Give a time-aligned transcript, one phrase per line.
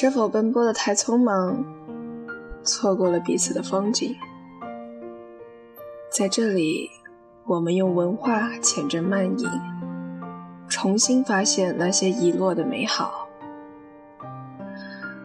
[0.00, 1.64] 是否奔波的太匆忙，
[2.62, 4.14] 错过了彼此的风景？
[6.08, 6.88] 在这里，
[7.44, 9.48] 我们用文化浅斟慢饮，
[10.68, 13.28] 重新发现那些遗落的美好。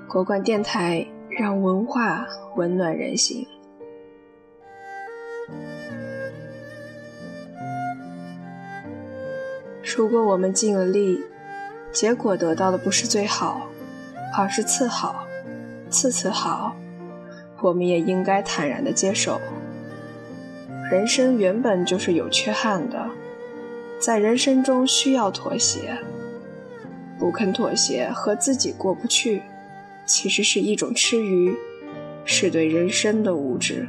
[0.09, 3.45] 国馆电台让文化温暖人心。
[9.95, 11.23] 如果我们尽了力，
[11.91, 13.67] 结果得到的不是最好。
[14.35, 15.27] 而是次好，
[15.91, 16.75] 次次好，
[17.61, 19.39] 我们也应该坦然的接受。
[20.91, 23.07] 人生原本就是有缺憾的，
[23.99, 25.95] 在人生中需要妥协，
[27.19, 29.43] 不肯妥协和自己过不去，
[30.05, 31.55] 其实是一种吃鱼，
[32.25, 33.87] 是对人生的无知。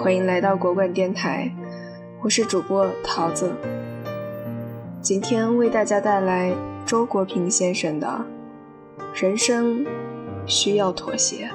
[0.00, 1.50] 欢迎来到国馆电台。
[2.22, 3.52] 我是主播桃子，
[5.00, 6.52] 今天为大家带来
[6.84, 8.24] 周国平先生的
[9.22, 9.86] 《人生
[10.46, 11.48] 需要妥协》。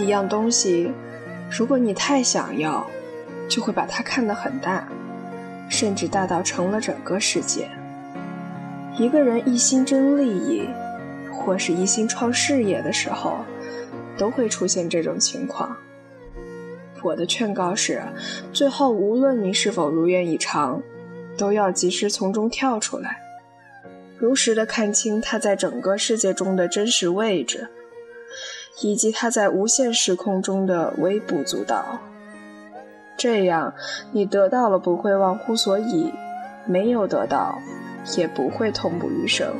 [0.00, 0.90] 一样东西，
[1.50, 2.84] 如果你太想要，
[3.48, 4.88] 就会把它看得很大，
[5.68, 7.68] 甚至大到成了整个世界。
[8.98, 10.68] 一个人一心争利益。
[11.38, 13.38] 或是一心创事业的时候，
[14.18, 15.76] 都会出现这种情况。
[17.02, 18.02] 我的劝告是：
[18.52, 20.82] 最后无论你是否如愿以偿，
[21.36, 23.20] 都要及时从中跳出来，
[24.18, 27.68] 如实的看清他在整个世界中的真实位置，
[28.82, 32.00] 以及他在无限时空中的微不足道。
[33.16, 33.74] 这样，
[34.12, 36.12] 你得到了不会忘乎所以，
[36.66, 37.60] 没有得到，
[38.16, 39.54] 也不会痛不欲生。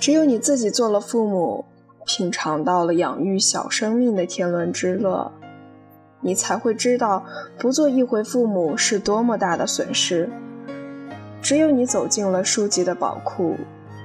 [0.00, 1.66] 只有你自己做了父母，
[2.06, 5.30] 品尝到了养育小生命的天伦之乐，
[6.22, 7.22] 你才会知道
[7.58, 10.30] 不做一回父母是多么大的损失。
[11.42, 13.56] 只有你走进了书籍的宝库，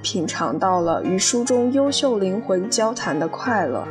[0.02, 3.88] 品尝到了与书中优秀灵魂交谈的快乐，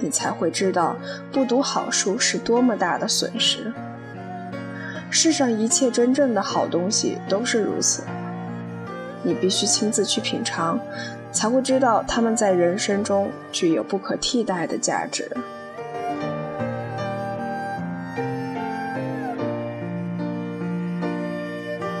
[0.00, 0.96] 你才会知道
[1.30, 3.70] 不读好书是多么大的损失。
[5.10, 8.02] 世上一切真正的好东西都是如此。
[9.22, 10.78] 你必须亲自去品尝，
[11.30, 15.30] 才会知道他们在人生中具有不可替代的价值。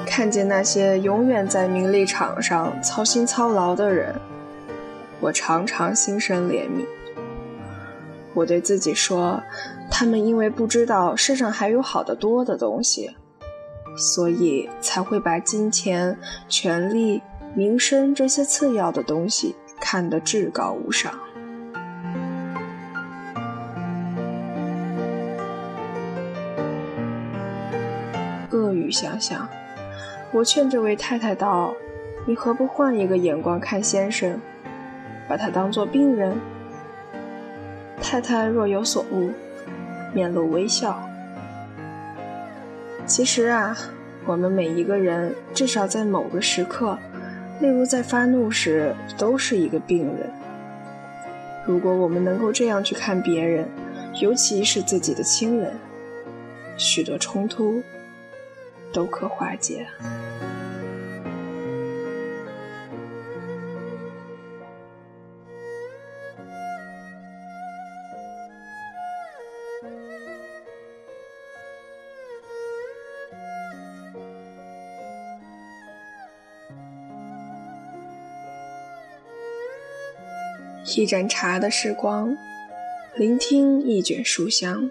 [0.06, 4.14] 看见那些永远在名利场上操心操劳的人，
[5.20, 6.84] 我常常心生怜悯。
[8.34, 9.42] 我对自己说，
[9.90, 13.16] 他们因为不知道世上还有好得多的东西。
[13.96, 16.16] 所以才会把金钱、
[16.48, 17.22] 权力、
[17.54, 21.12] 名声这些次要的东西看得至高无上。
[28.50, 29.48] 恶语相向，
[30.32, 31.74] 我劝这位太太道
[32.26, 34.38] ：“你何不换一个眼光看先生，
[35.28, 36.36] 把他当做病人？”
[38.02, 39.30] 太太若有所悟，
[40.12, 41.02] 面露微笑。
[43.06, 43.76] 其实啊，
[44.24, 46.98] 我们每一个人至少在某个时刻，
[47.60, 50.30] 例如在发怒时，都是一个病人。
[51.66, 53.68] 如果我们能够这样去看别人，
[54.20, 55.72] 尤其是自己的亲人，
[56.76, 57.82] 许多冲突
[58.92, 59.86] 都可化解。
[80.84, 82.36] 一盏茶的时光，
[83.14, 84.90] 聆听一卷书香。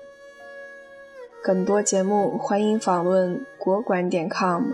[1.44, 4.72] 更多节目，欢迎访问国馆点 com，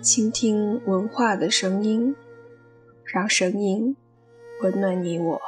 [0.00, 2.16] 倾听文化的声音，
[3.04, 3.94] 让声音
[4.62, 5.40] 温暖你我。